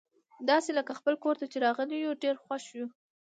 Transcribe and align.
داسي 0.49 0.71
لکه 0.77 0.91
خپل 0.99 1.13
کور 1.23 1.35
ته 1.41 1.45
چي 1.51 1.57
راغلي 1.65 1.97
یو، 2.05 2.19
ډېر 2.23 2.35
خوښ 2.43 2.63
وو. 2.77 2.85